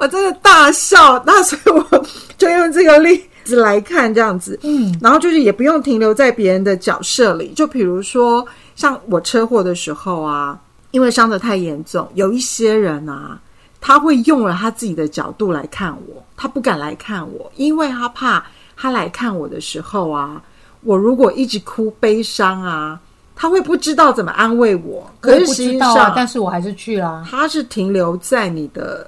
[0.00, 2.06] 我真的大笑，那所以我
[2.38, 8.46] 就用这个例子来看这样子，嗯，然后就是也不用停留在别人的角色里，就比如说
[8.76, 10.58] 像我车祸的时候啊，
[10.90, 13.38] 因为伤得太严重，有一些人啊。
[13.84, 18.40] 他会用了他自己的角度来看我，他不敢来看我，因为他怕
[18.76, 20.40] 他来看我的时候啊，
[20.82, 23.00] 我如果一直哭悲伤啊，
[23.42, 25.04] 他会不知道怎么安慰我。
[25.20, 27.26] 可是不实际知道啊上，，但是我还是去了。
[27.28, 29.04] 他是停留在你的，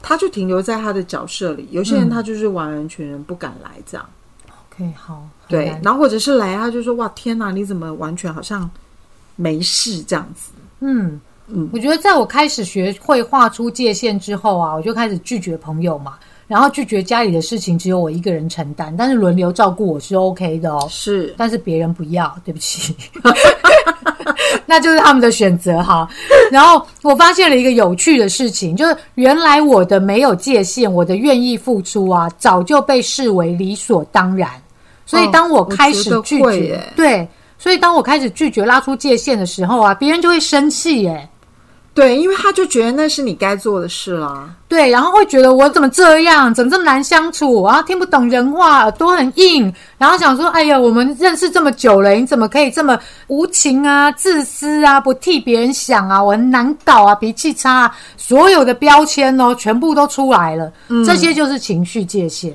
[0.00, 1.68] 他就停留在他的角色里。
[1.70, 4.08] 有些人他就是完完全全不敢来这样
[4.72, 8.70] ，OK，好，对，然后或者是来他就说哇天哪，你怎么完全好像
[9.36, 10.52] 没事这样子？
[10.80, 16.14] 嗯嗯我觉得在我开始学会画出界限之后啊，我就开始拒绝朋友嘛，
[16.46, 20.86] 然后拒绝家里的事情只有我一个人承担，但是轮流照顾我是 OK 的哦。
[20.90, 22.94] 是但是别人不要，对不起，
[24.66, 26.08] 那就是他们的选择哈。
[26.50, 34.50] 然后我发现了一个有趣的事情，就是原来我的没有界限，我的愿意付出啊，早就被视为理所当然。
[35.06, 37.26] 所以当我开始拒绝，对，
[37.58, 41.28] 所以当我开始拒绝拉出界限的时候啊，别人就会生气耶。
[41.94, 44.50] 对，因为他就觉得那是你该做的事啦。
[44.66, 60.72] 对，然后会觉得我怎么这样，怎么这么难相处，然后听不懂人话，耳朵很硬，然后想说，哎呀，我们认识这么久了，你怎么可以这么无情啊、自私啊、不替别人想啊，我很难搞啊，脾气差啊，所有的标签哦，全部都出来了，
[61.06, 62.52] 这些就是情绪界限，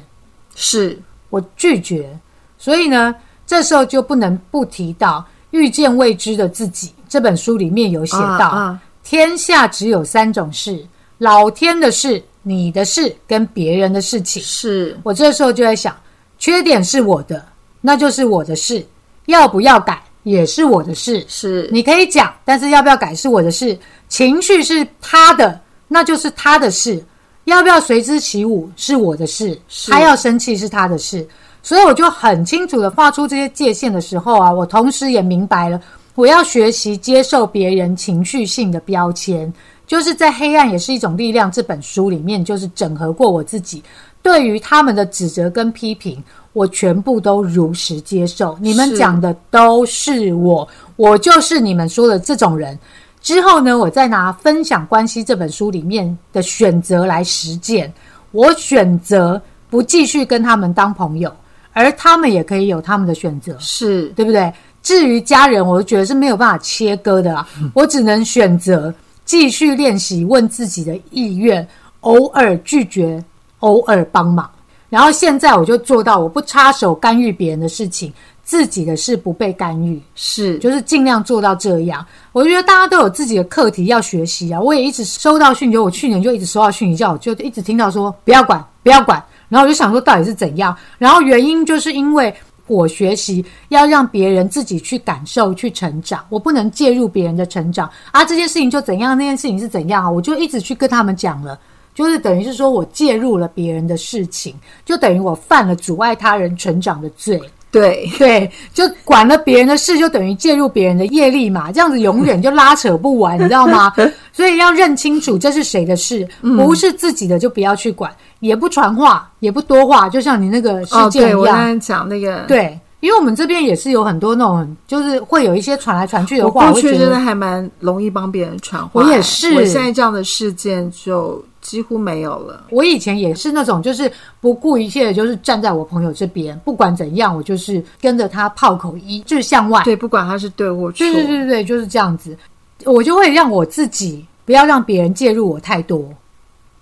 [0.54, 1.00] 是。
[1.30, 2.10] 我拒绝，
[2.58, 3.14] 所以呢，
[3.46, 8.48] 这时候就不能不提到《遇见未知的自己》这本书里面有写到。
[8.48, 10.86] 啊啊天下只有三种事：
[11.18, 14.42] 老天的事、你的事跟别人的事情。
[14.44, 15.96] 是我这时候就在想，
[16.38, 17.44] 缺点是我的，
[17.82, 18.82] 那就是我的事；
[19.26, 21.26] 要不要改也是我的事。
[21.28, 23.78] 是，你可以讲，但是要不要改是我的事。
[24.08, 27.04] 情绪是他的，那就是他的事。
[27.46, 31.28] 要不要随之起舞是我的事，是他要生气是他的事。
[31.64, 35.82] 所以我就很清楚的画出这些界限的时候啊，我同时也明白了，
[36.20, 39.52] 我要学习接受别人情绪性的标签，
[39.88, 43.82] 就是在《黑暗也是一种力量》这本书里面，就是整合过我自己
[44.22, 48.58] 对于他们的指责跟批评，我全部都如实接受。
[48.60, 50.68] 你们讲的都是我，
[50.98, 52.78] 我就是你们说的这种人。
[53.22, 57.94] 之后呢，我再拿《分享关系》这本书里面的选择来实践。
[58.32, 61.34] 我选择不继续跟他们当朋友，
[61.72, 63.56] 而他们也可以有他们的选择。
[63.58, 64.52] 是对不对？
[64.82, 68.94] 至于家人，我觉得是没有办法切割的啊，我只能选择
[69.26, 71.68] 继续练习问自己的意愿，
[72.02, 73.24] 偶尔拒绝，
[73.60, 74.50] 偶尔帮忙。
[74.90, 78.12] 然后现在我就做到，我不插手干预别人的事情，
[78.44, 82.04] 自己的事不被干预，是，就是尽量做到这样。
[82.32, 84.60] 我觉得大家都有自己的课题要学习啊。
[84.60, 89.24] 我也一直收到讯息，我去年就一直收到讯息，叫我就一直听到说不要管，不要管。
[89.48, 90.76] 然后我就想说到底是怎样？
[90.98, 92.34] 然后原因就是因为
[92.76, 98.24] 我学习要让别人自己去感受、去成长，我不能介入别人的成长啊。
[98.24, 100.10] 这件事情就怎样，那件事情是怎样啊？
[100.10, 101.60] 我就一直去跟他们讲了。
[101.96, 104.56] 就是等于是说我介入了别人的事情，
[104.86, 107.42] 就等于我犯了阻碍他人成长的罪。
[107.72, 113.94] 对， 对，就管了别人的事，就等于介入别人的业力嘛，这样子永远就拉扯不完，你知道吗？
[114.34, 121.80] 所以要认清楚这是谁的事，不是自己的就不要去管，也不传话，也不多话，就像你那个事哦，对我刚件一样。
[121.80, 132.66] 才讲那个，对，因为我们这边也是有很多那种，就是会有一些传来传去的我话，过去真的还蛮容易帮别人传话，我也是我现在这样的事件就几乎没有了。
[132.70, 139.82] 我以前也是那种，就是不顾一切的，就是站在我朋友这边，不管怎样，我就是跟着他炮口一致向外。
[139.84, 142.38] 对，不管他是对或错，对对对对，就是这样子。
[142.86, 146.10] 我就会让我自己不要让别人介入我太多，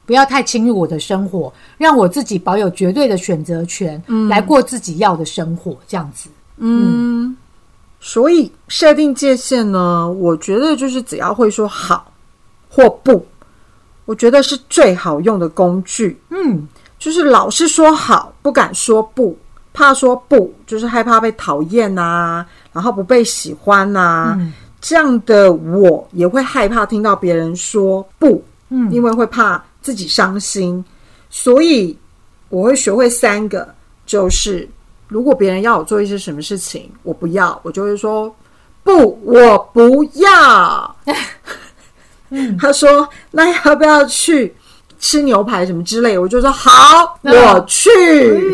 [0.06, 6.30] 不要太侵入我的生活，让我自己保有绝对的选择权，来过自己要的生活，这样子。
[6.58, 7.36] 嗯，
[8.00, 12.12] 所以设定界限呢，我觉得就是只要会说好
[12.70, 13.26] 或不，
[14.08, 16.20] 我觉得是最好用的工具。
[16.32, 19.38] 嗯，就是老是说好，不敢说不，
[19.72, 22.44] 怕说不，就是害怕被讨厌呐，
[22.74, 30.86] 然后不被喜欢呐、嗯这样的我也会害怕听到别人说不，嗯因为会怕自己伤心，
[31.32, 31.98] 所以
[32.50, 33.68] 我会学会三个，
[34.06, 34.70] 就是
[35.08, 38.34] 如果别人要我做一些什么事情，我不要，我就会说
[38.84, 40.96] 不，我不要。
[42.60, 44.54] 他说那要不要去
[45.00, 47.90] 吃牛排什么之类的，我就说好，嗯我去。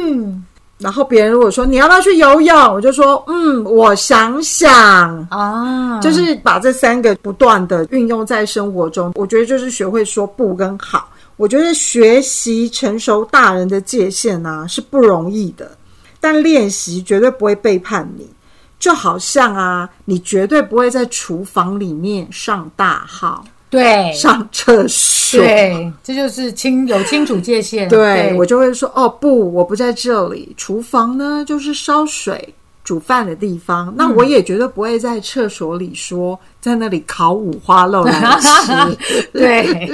[0.01, 0.45] 嗯
[0.80, 5.26] 然后别人如果说你要不要去游泳，我就说嗯，我想想。
[5.30, 11.09] 啊，就是把这三个不断的运用在生活中，我觉得就是学会说不跟好。
[11.38, 15.71] 我觉得学习成熟大人的界限啊是不容易的，
[16.19, 18.30] 但练习绝对不会背叛你。
[18.78, 23.45] 就好像啊，你绝对不会在厨房里面上大号、
[23.82, 25.41] 对上厕所。
[25.41, 27.89] 对，这就是清有清楚界限。
[27.89, 32.53] 对我就会说哦不，我不在这里，厨房呢就是烧水
[32.84, 33.91] 煮饭的地方。
[33.97, 39.28] 那我也绝对不会在厕所里说在那里烤五花肉来吃。
[39.34, 39.91] 对，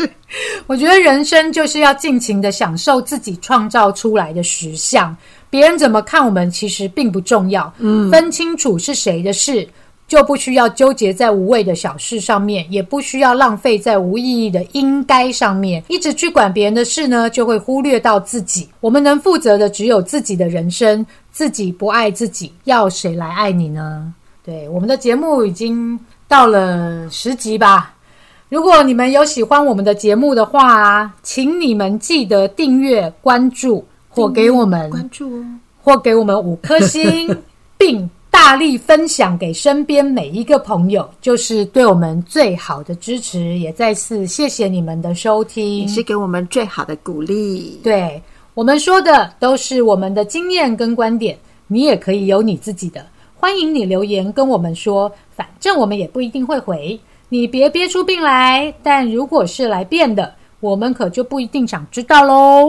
[0.67, 5.15] 我觉得人生就是要尽情的享受自己创造出来的实相，
[5.49, 7.71] 别人怎么看我们其实并不重要。
[7.77, 9.65] 嗯，分清楚是谁的事，
[10.09, 15.81] 就不需要纠结在无谓的小事上面，也不需要浪费在无意义的应该上面。
[15.87, 18.67] 一直去管别人的事呢，就会忽略到自己。
[18.81, 24.11] 我们能负责的只有自己的人生，自己不爱自己，要谁来爱你呢？
[24.43, 25.97] 对，我们的节目已经
[26.27, 27.93] 到了十集吧。
[28.49, 35.45] 如果你们有喜欢我们的节目的话啊，请你们记得订阅、关注或给我们关注哦。
[35.81, 37.43] 或给我们五颗星，
[37.77, 43.57] 并大力分享给身边每一个朋友，就是对我们最好的支持。
[43.57, 45.87] 也再次谢谢你们的收听也。
[45.87, 47.79] 是给我们最好的鼓励。
[47.83, 48.21] 对
[48.53, 53.05] 我们说的都是我们的经验跟观点，你也可以有你自己的。
[53.35, 56.99] 欢迎你留言跟我们说，反正我们也不一定会回，
[57.29, 58.73] 你别憋出病来。
[58.83, 62.67] 但如果是来变的，我们可就不一定想知道喽。